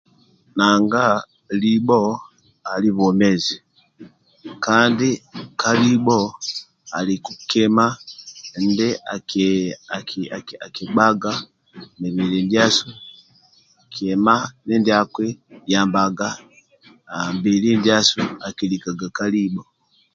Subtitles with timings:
[0.57, 1.03] Nanga
[1.61, 1.99] libho
[2.71, 3.55] ali bwomezi
[4.65, 5.09] kandi
[5.61, 6.19] kalibho
[6.97, 7.85] aliku kima
[10.67, 11.31] akigbaga
[11.99, 12.87] mibili ndiasu
[13.93, 14.35] kima
[14.65, 14.99] mindia
[15.65, 16.27] kiyambaga
[17.37, 19.63] mbili ndiasu akilikaga ka libho